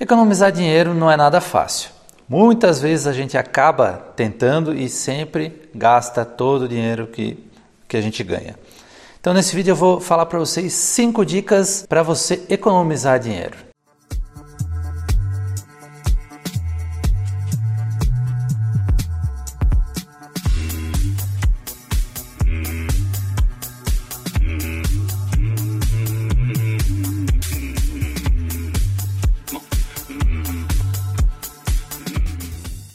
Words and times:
Economizar 0.00 0.52
dinheiro 0.52 0.94
não 0.94 1.10
é 1.10 1.16
nada 1.16 1.40
fácil. 1.40 1.90
Muitas 2.28 2.80
vezes 2.80 3.06
a 3.06 3.12
gente 3.12 3.36
acaba 3.36 4.12
tentando 4.14 4.72
e 4.72 4.88
sempre 4.88 5.68
gasta 5.74 6.24
todo 6.24 6.62
o 6.62 6.68
dinheiro 6.68 7.08
que, 7.08 7.36
que 7.88 7.96
a 7.96 8.00
gente 8.00 8.22
ganha. 8.22 8.54
Então, 9.20 9.34
nesse 9.34 9.56
vídeo 9.56 9.72
eu 9.72 9.76
vou 9.76 9.98
falar 9.98 10.26
para 10.26 10.38
vocês 10.38 10.72
cinco 10.72 11.24
dicas 11.24 11.84
para 11.88 12.02
você 12.02 12.44
economizar 12.48 13.18
dinheiro. 13.18 13.67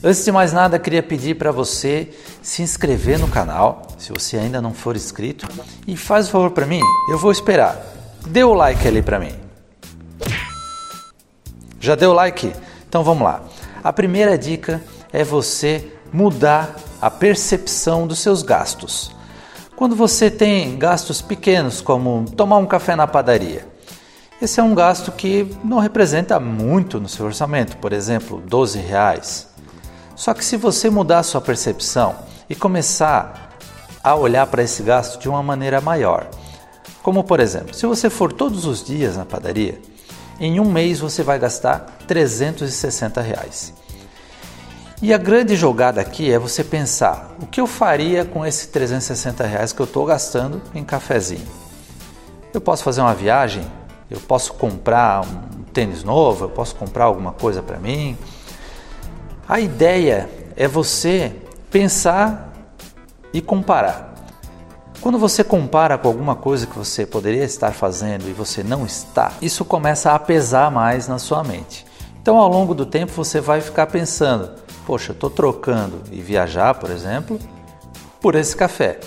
Antes 0.05 0.25
de 0.25 0.33
mais 0.33 0.51
nada, 0.51 0.77
queria 0.77 1.01
pedir 1.01 1.35
para 1.35 1.49
você 1.49 2.09
se 2.41 2.61
inscrever 2.61 3.17
no 3.17 3.29
canal, 3.29 3.87
se 3.97 4.11
você 4.11 4.37
ainda 4.37 4.61
não 4.61 4.73
for 4.73 4.97
inscrito, 4.97 5.47
e 5.87 5.95
faz 5.95 6.27
o 6.27 6.31
favor 6.31 6.51
para 6.51 6.65
mim, 6.65 6.81
eu 7.09 7.17
vou 7.17 7.31
esperar. 7.31 7.81
Dê 8.27 8.43
o 8.43 8.53
like 8.53 8.85
ali 8.85 9.01
para 9.01 9.17
mim. 9.17 9.33
Já 11.79 11.95
deu 11.95 12.11
like? 12.11 12.51
Então 12.85 13.01
vamos 13.01 13.23
lá. 13.23 13.43
A 13.81 13.93
primeira 13.93 14.37
dica 14.37 14.83
é 15.13 15.23
você 15.23 15.93
mudar 16.11 16.75
a 17.01 17.09
percepção 17.09 18.05
dos 18.05 18.19
seus 18.19 18.43
gastos. 18.43 19.15
Quando 19.73 19.95
você 19.95 20.29
tem 20.29 20.77
gastos 20.77 21.21
pequenos, 21.21 21.79
como 21.79 22.25
tomar 22.35 22.57
um 22.57 22.65
café 22.65 22.93
na 22.97 23.07
padaria, 23.07 23.65
esse 24.41 24.59
é 24.59 24.63
um 24.63 24.75
gasto 24.75 25.13
que 25.13 25.47
não 25.63 25.79
representa 25.79 26.41
muito 26.41 26.99
no 26.99 27.07
seu 27.07 27.25
orçamento, 27.25 27.77
por 27.77 27.93
exemplo, 27.93 28.43
12 28.45 28.79
reais. 28.79 29.52
Só 30.15 30.33
que 30.33 30.45
se 30.45 30.57
você 30.57 30.89
mudar 30.89 31.19
a 31.19 31.23
sua 31.23 31.41
percepção 31.41 32.15
e 32.49 32.55
começar 32.55 33.57
a 34.03 34.15
olhar 34.15 34.45
para 34.47 34.63
esse 34.63 34.83
gasto 34.83 35.19
de 35.19 35.27
uma 35.27 35.41
maneira 35.41 35.81
maior, 35.81 36.27
como 37.01 37.23
por 37.23 37.39
exemplo, 37.39 37.73
se 37.73 37.85
você 37.85 38.09
for 38.09 38.31
todos 38.31 38.65
os 38.65 38.83
dias 38.83 39.17
na 39.17 39.25
padaria, 39.25 39.81
em 40.39 40.59
um 40.59 40.71
mês 40.71 40.99
você 40.99 41.23
vai 41.23 41.39
gastar 41.39 41.97
360 42.07 43.21
reais. 43.21 43.73
E 45.01 45.13
a 45.13 45.17
grande 45.17 45.55
jogada 45.55 45.99
aqui 45.99 46.31
é 46.31 46.39
você 46.39 46.63
pensar 46.63 47.35
o 47.41 47.45
que 47.45 47.59
eu 47.59 47.67
faria 47.67 48.23
com 48.23 48.45
esses 48.45 48.67
360 48.67 49.45
reais 49.45 49.73
que 49.73 49.81
eu 49.81 49.85
estou 49.85 50.05
gastando 50.05 50.61
em 50.73 50.83
cafezinho. 50.83 51.45
Eu 52.53 52.61
posso 52.61 52.83
fazer 52.83 53.01
uma 53.01 53.13
viagem, 53.13 53.63
eu 54.09 54.19
posso 54.21 54.53
comprar 54.53 55.25
um 55.25 55.63
tênis 55.73 56.03
novo, 56.03 56.45
eu 56.45 56.49
posso 56.49 56.75
comprar 56.75 57.05
alguma 57.05 57.33
coisa 57.33 57.61
para 57.61 57.77
mim, 57.79 58.17
a 59.47 59.59
ideia 59.59 60.29
é 60.55 60.67
você 60.67 61.35
pensar 61.69 62.53
e 63.33 63.41
comparar. 63.41 64.13
Quando 65.01 65.19
você 65.19 65.43
compara 65.43 65.97
com 65.97 66.07
alguma 66.07 66.35
coisa 66.35 66.65
que 66.65 66.77
você 66.77 67.05
poderia 67.05 67.43
estar 67.43 67.71
fazendo 67.71 68.29
e 68.29 68.33
você 68.33 68.63
não 68.63 68.85
está, 68.85 69.33
isso 69.41 69.65
começa 69.65 70.13
a 70.13 70.19
pesar 70.19 70.71
mais 70.71 71.09
na 71.09 71.19
sua 71.19 71.43
mente. 71.43 71.85
Então, 72.21 72.37
ao 72.37 72.49
longo 72.49 72.73
do 72.73 72.85
tempo, 72.85 73.11
você 73.11 73.41
vai 73.41 73.59
ficar 73.59 73.87
pensando: 73.87 74.51
poxa, 74.85 75.11
estou 75.11 75.29
trocando 75.29 76.01
e 76.09 76.21
viajar, 76.21 76.75
por 76.75 76.89
exemplo, 76.89 77.37
por 78.21 78.35
esse 78.35 78.55
café. 78.55 79.01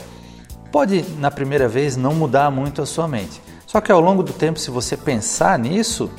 Pode, 0.71 1.03
na 1.19 1.31
primeira 1.31 1.67
vez, 1.67 1.97
não 1.97 2.15
mudar 2.15 2.51
muito 2.51 2.83
a 2.83 2.87
sua 2.87 3.09
mente. 3.09 3.41
Só 3.67 3.81
que 3.81 3.91
ao 3.91 4.01
longo 4.01 4.23
do 4.23 4.35
tempo, 4.35 4.59
se 4.59 4.71
você 4.71 4.99
pensar 4.99 5.59
nisso, 5.59 6.11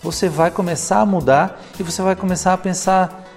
você 0.00 0.28
vai 0.28 0.52
começar 0.52 1.00
a 1.00 1.06
mudar 1.06 1.60
e 1.80 1.82
você 1.82 2.00
vai 2.00 2.14
começar 2.14 2.52
a 2.52 2.58
pensar 2.58 3.29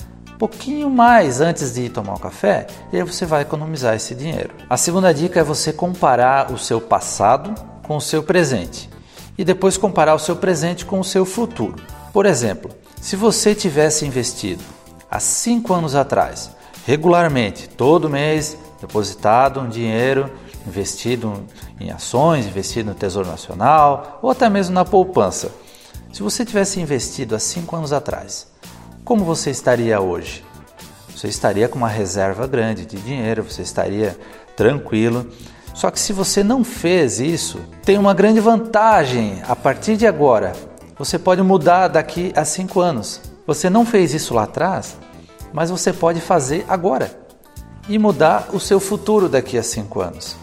pouquinho 0.44 0.90
mais 0.90 1.40
antes 1.40 1.74
de 1.74 1.88
tomar 1.88 2.16
o 2.16 2.20
café 2.20 2.68
e 2.92 2.98
aí 2.98 3.04
você 3.04 3.26
vai 3.26 3.44
economizar 3.44 3.96
esse 3.96 4.14
dinheiro. 4.14 4.54
A 4.70 4.76
segunda 4.76 5.14
dica 5.14 5.40
é 5.40 5.44
você 5.44 5.72
comparar 5.72 6.52
o 6.52 6.58
seu 6.58 6.82
passado 6.82 7.56
com 7.84 7.96
o 7.96 8.02
seu 8.02 8.22
presente 8.22 8.90
e 9.38 9.46
depois 9.46 9.78
comparar 9.78 10.14
o 10.14 10.20
seu 10.20 10.36
presente 10.36 10.84
com 10.84 11.00
o 11.00 11.04
seu 11.04 11.24
futuro. 11.24 11.82
Por 12.12 12.26
exemplo, 12.26 12.70
se 13.00 13.16
você 13.16 13.56
tivesse 13.56 14.06
investido 14.06 14.62
há 15.10 15.18
cinco 15.18 15.74
anos 15.74 15.96
atrás, 15.96 16.52
regularmente, 16.86 17.70
todo 17.70 18.10
mês, 18.10 18.58
depositado 18.82 19.62
um 19.62 19.70
dinheiro 19.70 20.30
investido 20.68 21.42
em 21.80 21.90
ações, 21.90 22.48
investido 22.48 22.90
no 22.90 22.96
Tesouro 22.96 23.30
Nacional 23.30 24.20
ou 24.22 24.30
até 24.30 24.50
mesmo 24.50 24.76
na 24.76 24.84
poupança. 24.84 25.50
Se 26.12 26.22
você 26.22 26.44
tivesse 26.44 26.82
investido 26.82 27.34
há 27.34 27.40
cinco 27.40 27.78
anos 27.78 27.94
atrás 27.94 28.52
como 29.04 29.26
você 29.26 29.50
estaria 29.50 30.00
hoje? 30.00 30.44
Você 31.16 31.28
estaria 31.28 31.68
com 31.68 31.78
uma 31.78 31.88
reserva 31.88 32.48
grande 32.48 32.86
de 32.86 32.98
dinheiro, 32.98 33.44
você 33.44 33.62
estaria 33.62 34.18
tranquilo. 34.56 35.28
Só 35.74 35.90
que 35.90 36.00
se 36.00 36.14
você 36.14 36.44
não 36.44 36.64
fez 36.64 37.20
isso, 37.20 37.60
tem 37.84 37.98
uma 37.98 38.14
grande 38.14 38.40
vantagem 38.40 39.42
a 39.48 39.56
partir 39.56 39.98
de 39.98 40.08
agora. 40.08 40.54
Você 40.98 41.18
pode 41.18 41.42
mudar 41.42 41.88
daqui 41.88 42.32
a 42.36 42.46
cinco 42.46 42.80
anos. 42.80 43.22
Você 43.46 43.70
não 43.70 43.86
fez 43.86 44.14
isso 44.14 44.34
lá 44.34 44.44
atrás, 44.44 44.98
mas 45.52 45.70
você 45.70 45.92
pode 45.92 46.22
fazer 46.22 46.66
agora 46.70 47.20
e 47.90 48.00
mudar 48.00 48.50
o 48.54 48.60
seu 48.60 48.80
futuro 48.80 49.28
daqui 49.28 49.58
a 49.58 49.64
cinco 49.64 50.00
anos. 50.02 50.38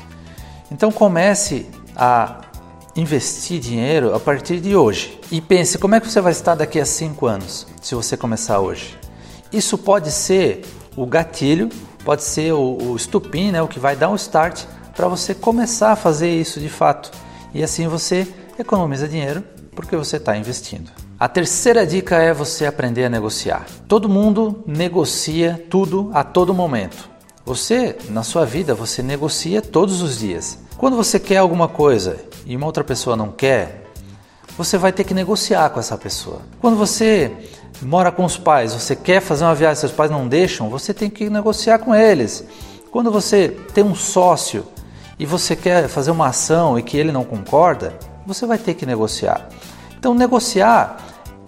Então 0.70 0.92
comece 0.92 1.66
a 1.96 2.42
investir 2.96 3.60
dinheiro 3.60 4.14
a 4.14 4.20
partir 4.20 4.60
de 4.60 4.74
hoje. 4.74 5.18
E 5.30 5.40
pense 5.40 5.78
como 5.78 5.94
é 5.94 6.00
que 6.00 6.10
você 6.10 6.20
vai 6.20 6.32
estar 6.32 6.54
daqui 6.54 6.80
a 6.80 6.84
cinco 6.84 7.26
anos 7.26 7.66
se 7.80 7.94
você 7.94 8.16
começar 8.16 8.60
hoje. 8.60 8.98
Isso 9.52 9.76
pode 9.76 10.10
ser 10.12 10.62
o 10.96 11.06
gatilho, 11.06 11.68
pode 12.04 12.22
ser 12.22 12.52
o, 12.52 12.78
o 12.80 12.96
estupim, 12.96 13.50
né, 13.50 13.62
o 13.62 13.68
que 13.68 13.78
vai 13.78 13.96
dar 13.96 14.10
um 14.10 14.16
start 14.16 14.64
para 14.94 15.08
você 15.08 15.34
começar 15.34 15.92
a 15.92 15.96
fazer 15.96 16.30
isso 16.30 16.60
de 16.60 16.68
fato. 16.68 17.10
E 17.54 17.62
assim 17.62 17.88
você 17.88 18.26
economiza 18.58 19.08
dinheiro 19.08 19.42
porque 19.74 19.96
você 19.96 20.16
está 20.16 20.36
investindo. 20.36 20.90
A 21.18 21.28
terceira 21.28 21.86
dica 21.86 22.16
é 22.16 22.32
você 22.32 22.64
aprender 22.64 23.04
a 23.04 23.10
negociar. 23.10 23.66
Todo 23.86 24.08
mundo 24.08 24.62
negocia 24.66 25.62
tudo 25.68 26.10
a 26.14 26.24
todo 26.24 26.54
momento. 26.54 27.09
Você, 27.50 27.96
na 28.08 28.22
sua 28.22 28.46
vida, 28.46 28.76
você 28.76 29.02
negocia 29.02 29.60
todos 29.60 30.02
os 30.02 30.20
dias. 30.20 30.56
Quando 30.76 30.94
você 30.94 31.18
quer 31.18 31.38
alguma 31.38 31.66
coisa 31.66 32.16
e 32.46 32.54
uma 32.54 32.64
outra 32.64 32.84
pessoa 32.84 33.16
não 33.16 33.32
quer, 33.32 33.86
você 34.56 34.78
vai 34.78 34.92
ter 34.92 35.02
que 35.02 35.12
negociar 35.12 35.68
com 35.70 35.80
essa 35.80 35.98
pessoa. 35.98 36.42
Quando 36.60 36.76
você 36.76 37.32
mora 37.82 38.12
com 38.12 38.24
os 38.24 38.38
pais, 38.38 38.72
você 38.72 38.94
quer 38.94 39.20
fazer 39.20 39.42
uma 39.42 39.54
viagem, 39.56 39.80
seus 39.80 39.90
pais 39.90 40.12
não 40.12 40.28
deixam, 40.28 40.70
você 40.70 40.94
tem 40.94 41.10
que 41.10 41.28
negociar 41.28 41.80
com 41.80 41.92
eles. 41.92 42.44
Quando 42.88 43.10
você 43.10 43.48
tem 43.74 43.82
um 43.82 43.96
sócio 43.96 44.64
e 45.18 45.26
você 45.26 45.56
quer 45.56 45.88
fazer 45.88 46.12
uma 46.12 46.28
ação 46.28 46.78
e 46.78 46.84
que 46.84 46.96
ele 46.96 47.10
não 47.10 47.24
concorda, 47.24 47.98
você 48.24 48.46
vai 48.46 48.58
ter 48.58 48.74
que 48.74 48.86
negociar. 48.86 49.48
Então, 49.98 50.14
negociar 50.14 50.98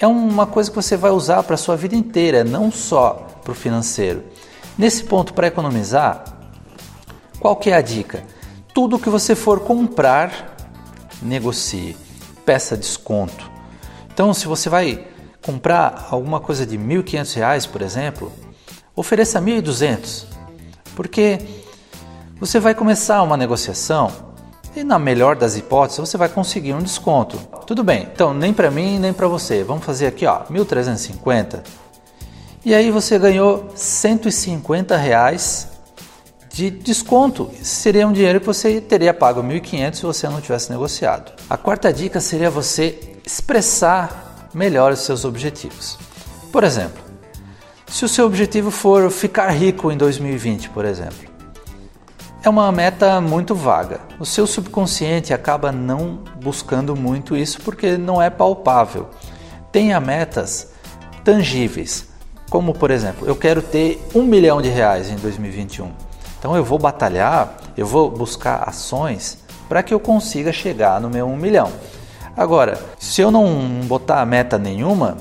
é 0.01 0.07
uma 0.09 0.49
coisa 0.49 0.69
que 0.69 0.75
você 0.75 0.97
vai 0.97 1.13
usar 1.13 1.45
para 1.45 1.55
a 1.55 1.59
sua 1.59 1.77
vida 1.77 1.95
inteira, 1.95 2.43
não 2.43 2.73
só 2.73 3.25
para 3.45 3.53
o 3.53 3.55
financeiro. 3.55 4.25
Nesse 4.79 5.05
ponto, 5.05 5.35
para 5.35 5.47
economizar, 5.47 6.25
qual 7.39 7.57
que 7.57 7.71
é 7.71 7.75
a 7.75 7.81
dica? 7.81 8.25
Tudo 8.75 8.99
que 8.99 9.11
você 9.11 9.35
for 9.35 9.61
comprar, 9.61 10.57
negocie, 11.21 11.97
peça 12.45 12.77
desconto. 12.77 13.51
Então, 14.13 14.33
se 14.33 14.47
você 14.47 14.69
vai 14.69 15.07
comprar 15.45 16.09
alguma 16.11 16.41
coisa 16.41 16.65
de 16.65 16.77
R$ 16.77 16.83
1.500, 17.03 17.69
por 17.69 17.83
exemplo, 17.83 18.33
ofereça 18.95 19.41
R$ 19.41 19.61
1.200, 19.61 20.25
porque 20.95 21.39
você 22.39 22.59
vai 22.59 22.75
começar 22.75 23.23
uma 23.23 23.37
negociação 23.37 24.11
e, 24.75 24.83
na 24.83 24.99
melhor 24.99 25.37
das 25.37 25.57
hipóteses, 25.57 26.09
você 26.09 26.17
vai 26.17 26.29
conseguir 26.29 26.75
um 26.75 26.83
desconto. 26.83 27.37
Tudo 27.67 27.85
bem, 27.85 28.09
então 28.13 28.33
nem 28.33 28.53
para 28.53 28.71
mim 28.71 28.99
nem 28.99 29.13
para 29.13 29.29
você. 29.29 29.63
Vamos 29.63 29.85
fazer 29.85 30.07
aqui, 30.07 30.27
ó, 30.27 30.45
1.350. 30.45 31.63
E 32.65 32.75
aí 32.75 32.91
você 32.91 33.19
ganhou 33.19 33.73
150 33.75 34.97
reais 34.97 35.69
de 36.53 36.71
desconto. 36.71 37.51
Seria 37.61 38.07
um 38.07 38.13
dinheiro 38.13 38.39
que 38.39 38.47
você 38.47 38.81
teria 38.81 39.13
pago 39.13 39.43
1.500 39.43 39.95
se 39.95 40.03
você 40.03 40.29
não 40.29 40.41
tivesse 40.41 40.71
negociado. 40.71 41.33
A 41.51 41.57
quarta 41.57 41.93
dica 41.93 42.21
seria 42.21 42.51
você 42.51 43.17
expressar 43.27 44.49
melhor 44.55 44.93
os 44.93 45.01
seus 45.01 45.25
objetivos. 45.25 45.99
Por 46.53 46.63
exemplo, 46.63 47.03
se 47.89 48.05
o 48.05 48.09
seu 48.09 48.27
objetivo 48.27 48.71
for 48.71 49.11
ficar 49.11 49.51
rico 49.51 49.91
em 49.91 49.97
2020, 49.97 50.71
por 50.71 50.85
exemplo, 50.85 51.33
é 52.45 52.49
uma 52.49 52.71
meta 52.71 53.21
muito 53.21 53.55
vaga. 53.55 54.01
O 54.21 54.25
seu 54.27 54.47
subconsciente 54.47 55.35
acaba 55.35 55.73
não 55.73 56.21
buscando 56.41 56.95
muito 56.95 57.37
isso 57.37 57.61
porque 57.63 57.97
não 57.97 58.21
é 58.21 58.31
palpável. 58.31 59.11
Tenha 59.71 59.99
metas 60.01 60.69
tangíveis, 61.25 62.09
como 62.53 62.75
por 62.75 62.91
exemplo, 62.91 63.27
eu 63.27 63.35
quero 63.35 63.63
ter 63.63 64.07
um 64.15 64.25
milhão 64.25 64.61
de 64.61 64.69
reais 64.69 65.09
em 65.09 65.17
2021. 65.17 65.91
Então 66.39 66.55
eu 66.55 66.63
vou 66.63 66.79
batalhar, 66.79 67.57
eu 67.79 67.87
vou 67.87 68.11
buscar 68.11 68.69
ações 68.69 69.39
para 69.71 69.83
que 69.83 69.95
eu 69.95 69.99
consiga 69.99 70.53
chegar 70.53 71.01
no 71.01 71.09
meu 71.09 71.27
1 71.27 71.37
milhão. 71.39 71.73
Agora, 72.37 72.79
se 72.99 73.23
eu 73.23 73.31
não 73.31 73.81
botar 73.85 74.25
meta 74.27 74.59
nenhuma, 74.59 75.17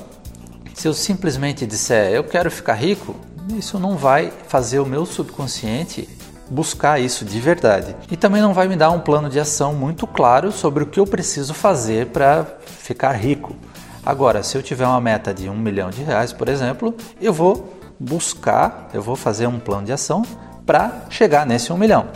Se 0.74 0.88
eu 0.88 0.92
simplesmente 0.92 1.66
disser 1.66 2.12
eu 2.12 2.24
quero 2.24 2.50
ficar 2.50 2.74
rico, 2.74 3.14
isso 3.56 3.78
não 3.78 3.96
vai 3.96 4.32
fazer 4.48 4.80
o 4.80 4.86
meu 4.86 5.06
subconsciente 5.06 6.08
buscar 6.50 7.00
isso 7.00 7.24
de 7.24 7.40
verdade. 7.40 7.96
E 8.10 8.16
também 8.16 8.42
não 8.42 8.52
vai 8.52 8.68
me 8.68 8.76
dar 8.76 8.90
um 8.90 9.00
plano 9.00 9.30
de 9.30 9.40
ação 9.40 9.74
muito 9.74 10.06
claro 10.06 10.52
sobre 10.52 10.82
o 10.82 10.86
que 10.86 11.00
eu 11.00 11.06
preciso 11.06 11.54
fazer 11.54 12.08
para 12.08 12.46
ficar 12.66 13.12
rico. 13.12 13.56
Agora, 14.04 14.42
se 14.42 14.56
eu 14.56 14.62
tiver 14.62 14.86
uma 14.86 15.00
meta 15.00 15.32
de 15.32 15.48
um 15.48 15.56
milhão 15.56 15.90
de 15.90 16.02
reais, 16.02 16.32
por 16.32 16.48
exemplo, 16.48 16.94
eu 17.20 17.32
vou 17.32 17.78
buscar, 17.98 18.88
eu 18.92 19.00
vou 19.00 19.14
fazer 19.14 19.46
um 19.46 19.60
plano 19.60 19.86
de 19.86 19.92
ação 19.92 20.22
para 20.66 21.06
chegar 21.08 21.46
nesse 21.46 21.72
um 21.72 21.76
milhão. 21.76 22.08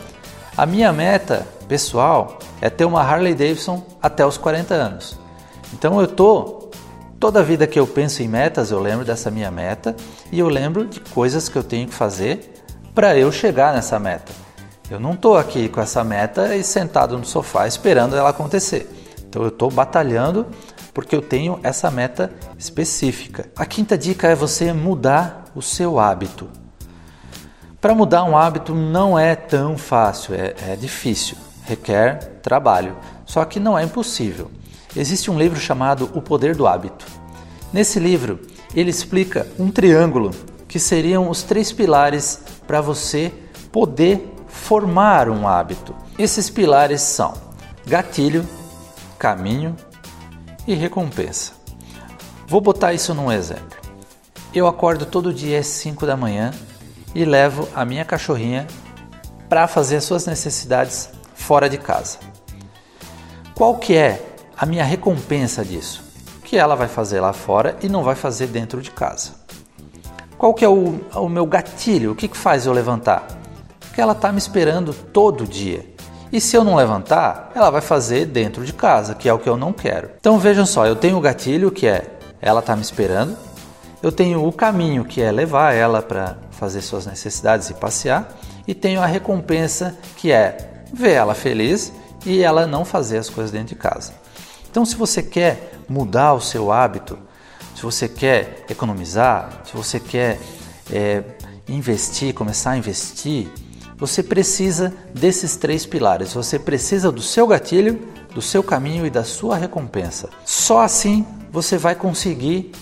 A 0.56 0.66
minha 0.66 0.92
meta 0.92 1.46
pessoal 1.68 2.38
é 2.60 2.68
ter 2.68 2.84
uma 2.84 3.02
Harley 3.02 3.34
Davidson 3.34 3.84
até 4.02 4.26
os 4.26 4.36
40 4.36 4.74
anos. 4.74 5.18
Então 5.72 6.00
eu 6.00 6.08
tô 6.08 6.70
toda 7.20 7.40
a 7.40 7.42
vida 7.42 7.66
que 7.66 7.78
eu 7.78 7.86
penso 7.86 8.22
em 8.22 8.28
metas, 8.28 8.70
eu 8.70 8.80
lembro 8.80 9.04
dessa 9.04 9.30
minha 9.30 9.50
meta 9.50 9.94
e 10.32 10.38
eu 10.38 10.48
lembro 10.48 10.86
de 10.86 11.00
coisas 11.00 11.48
que 11.48 11.56
eu 11.56 11.62
tenho 11.62 11.86
que 11.88 11.94
fazer 11.94 12.64
para 12.94 13.16
eu 13.16 13.30
chegar 13.30 13.74
nessa 13.74 13.98
meta. 13.98 14.32
Eu 14.90 14.98
não 14.98 15.12
estou 15.12 15.36
aqui 15.36 15.68
com 15.68 15.80
essa 15.80 16.02
meta 16.02 16.54
e 16.54 16.64
sentado 16.64 17.18
no 17.18 17.24
sofá 17.24 17.66
esperando 17.66 18.16
ela 18.16 18.30
acontecer. 18.30 18.90
Então 19.28 19.42
eu 19.42 19.48
estou 19.48 19.70
batalhando 19.70 20.46
porque 20.96 21.14
eu 21.14 21.20
tenho 21.20 21.60
essa 21.62 21.90
meta 21.90 22.32
específica. 22.58 23.50
A 23.54 23.66
quinta 23.66 23.98
dica 23.98 24.28
é 24.28 24.34
você 24.34 24.72
mudar 24.72 25.44
o 25.54 25.60
seu 25.60 26.00
hábito. 26.00 26.48
Para 27.82 27.94
mudar 27.94 28.24
um 28.24 28.34
hábito 28.34 28.74
não 28.74 29.18
é 29.18 29.36
tão 29.36 29.76
fácil, 29.76 30.34
é, 30.34 30.54
é 30.68 30.74
difícil, 30.74 31.36
requer 31.66 32.40
trabalho, 32.40 32.96
só 33.26 33.44
que 33.44 33.60
não 33.60 33.78
é 33.78 33.84
impossível. 33.84 34.50
Existe 34.96 35.30
um 35.30 35.38
livro 35.38 35.60
chamado 35.60 36.10
O 36.14 36.22
Poder 36.22 36.56
do 36.56 36.66
Hábito. 36.66 37.04
Nesse 37.70 38.00
livro, 38.00 38.40
ele 38.74 38.88
explica 38.88 39.46
um 39.58 39.70
triângulo 39.70 40.30
que 40.66 40.78
seriam 40.78 41.28
os 41.28 41.42
três 41.42 41.72
pilares 41.72 42.40
para 42.66 42.80
você 42.80 43.30
poder 43.70 44.34
formar 44.48 45.28
um 45.28 45.46
hábito. 45.46 45.94
Esses 46.18 46.48
pilares 46.48 47.02
são 47.02 47.34
gatilho, 47.86 48.48
caminho 49.18 49.76
e 50.66 50.74
recompensa. 50.74 51.52
Vou 52.46 52.60
botar 52.60 52.92
isso 52.92 53.14
num 53.14 53.30
exemplo. 53.30 53.78
Eu 54.54 54.66
acordo 54.66 55.04
todo 55.04 55.34
dia 55.34 55.58
às 55.58 55.66
5 55.66 56.06
da 56.06 56.16
manhã 56.16 56.50
e 57.14 57.24
levo 57.24 57.68
a 57.74 57.84
minha 57.84 58.04
cachorrinha 58.04 58.66
para 59.48 59.66
fazer 59.66 59.96
as 59.96 60.04
suas 60.04 60.26
necessidades 60.26 61.10
fora 61.34 61.68
de 61.68 61.78
casa. 61.78 62.18
Qual 63.54 63.76
que 63.78 63.94
é 63.94 64.22
a 64.56 64.66
minha 64.66 64.84
recompensa 64.84 65.64
disso? 65.64 66.02
Que 66.44 66.56
ela 66.56 66.74
vai 66.74 66.88
fazer 66.88 67.20
lá 67.20 67.32
fora 67.32 67.76
e 67.82 67.88
não 67.88 68.02
vai 68.02 68.14
fazer 68.14 68.48
dentro 68.48 68.80
de 68.80 68.90
casa. 68.90 69.32
Qual 70.38 70.52
que 70.52 70.64
é 70.64 70.68
o, 70.68 71.00
o 71.14 71.28
meu 71.28 71.46
gatilho? 71.46 72.12
O 72.12 72.14
que, 72.14 72.28
que 72.28 72.36
faz 72.36 72.66
eu 72.66 72.72
levantar? 72.72 73.26
Que 73.94 74.00
ela 74.00 74.12
está 74.12 74.30
me 74.30 74.38
esperando 74.38 74.92
todo 74.92 75.46
dia. 75.46 75.86
E 76.36 76.40
se 76.40 76.54
eu 76.54 76.62
não 76.62 76.74
levantar, 76.74 77.50
ela 77.54 77.70
vai 77.70 77.80
fazer 77.80 78.26
dentro 78.26 78.62
de 78.62 78.74
casa, 78.74 79.14
que 79.14 79.26
é 79.26 79.32
o 79.32 79.38
que 79.38 79.48
eu 79.48 79.56
não 79.56 79.72
quero. 79.72 80.10
Então 80.20 80.38
vejam 80.38 80.66
só, 80.66 80.86
eu 80.86 80.94
tenho 80.94 81.16
o 81.16 81.20
gatilho 81.22 81.70
que 81.70 81.86
é 81.86 82.18
ela 82.42 82.60
está 82.60 82.76
me 82.76 82.82
esperando, 82.82 83.34
eu 84.02 84.12
tenho 84.12 84.46
o 84.46 84.52
caminho 84.52 85.02
que 85.02 85.22
é 85.22 85.32
levar 85.32 85.72
ela 85.72 86.02
para 86.02 86.36
fazer 86.50 86.82
suas 86.82 87.06
necessidades 87.06 87.70
e 87.70 87.74
passear, 87.74 88.36
e 88.68 88.74
tenho 88.74 89.00
a 89.00 89.06
recompensa 89.06 89.96
que 90.18 90.30
é 90.30 90.84
ver 90.92 91.12
ela 91.12 91.34
feliz 91.34 91.90
e 92.26 92.42
ela 92.42 92.66
não 92.66 92.84
fazer 92.84 93.16
as 93.16 93.30
coisas 93.30 93.50
dentro 93.50 93.68
de 93.68 93.76
casa. 93.76 94.12
Então, 94.70 94.84
se 94.84 94.94
você 94.94 95.22
quer 95.22 95.72
mudar 95.88 96.34
o 96.34 96.40
seu 96.42 96.70
hábito, 96.70 97.18
se 97.74 97.80
você 97.80 98.10
quer 98.10 98.66
economizar, 98.68 99.62
se 99.64 99.74
você 99.74 99.98
quer 99.98 100.38
é, 100.92 101.22
investir, 101.66 102.34
começar 102.34 102.72
a 102.72 102.76
investir, 102.76 103.50
você 103.98 104.22
precisa 104.22 104.92
desses 105.14 105.56
três 105.56 105.86
pilares. 105.86 106.34
Você 106.34 106.58
precisa 106.58 107.10
do 107.10 107.22
seu 107.22 107.46
gatilho, 107.46 107.98
do 108.34 108.42
seu 108.42 108.62
caminho 108.62 109.06
e 109.06 109.10
da 109.10 109.24
sua 109.24 109.56
recompensa. 109.56 110.28
Só 110.44 110.82
assim 110.82 111.26
você 111.50 111.78
vai 111.78 111.94
conseguir 111.94 112.72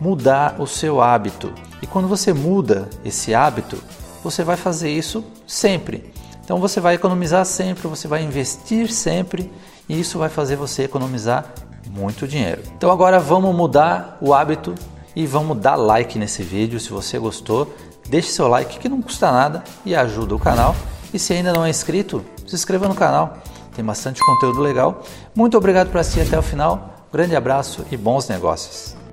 mudar 0.00 0.60
o 0.60 0.66
seu 0.66 1.00
hábito. 1.00 1.52
E 1.80 1.86
quando 1.86 2.08
você 2.08 2.32
muda 2.32 2.88
esse 3.04 3.34
hábito, 3.34 3.80
você 4.22 4.42
vai 4.42 4.56
fazer 4.56 4.90
isso 4.90 5.24
sempre. 5.46 6.12
Então 6.44 6.58
você 6.58 6.80
vai 6.80 6.94
economizar 6.94 7.44
sempre, 7.46 7.88
você 7.88 8.08
vai 8.08 8.22
investir 8.22 8.92
sempre 8.92 9.50
e 9.88 9.98
isso 9.98 10.18
vai 10.18 10.28
fazer 10.28 10.56
você 10.56 10.82
economizar 10.82 11.46
muito 11.90 12.26
dinheiro. 12.26 12.62
Então 12.76 12.90
agora 12.90 13.20
vamos 13.20 13.54
mudar 13.54 14.18
o 14.20 14.34
hábito 14.34 14.74
e 15.14 15.26
vamos 15.26 15.58
dar 15.58 15.76
like 15.76 16.18
nesse 16.18 16.42
vídeo 16.42 16.80
se 16.80 16.90
você 16.90 17.18
gostou. 17.18 17.72
Deixe 18.08 18.30
seu 18.30 18.48
like 18.48 18.78
que 18.78 18.88
não 18.88 19.00
custa 19.00 19.30
nada 19.30 19.64
e 19.84 19.94
ajuda 19.94 20.34
o 20.34 20.38
canal. 20.38 20.74
E 21.12 21.18
se 21.18 21.32
ainda 21.32 21.52
não 21.52 21.64
é 21.64 21.70
inscrito, 21.70 22.24
se 22.46 22.54
inscreva 22.54 22.88
no 22.88 22.94
canal. 22.94 23.38
Tem 23.74 23.84
bastante 23.84 24.20
conteúdo 24.24 24.60
legal. 24.60 25.02
Muito 25.34 25.56
obrigado 25.56 25.90
por 25.90 25.98
assistir 25.98 26.20
até 26.20 26.38
o 26.38 26.42
final. 26.42 27.06
grande 27.12 27.36
abraço 27.36 27.84
e 27.90 27.96
bons 27.96 28.28
negócios. 28.28 29.03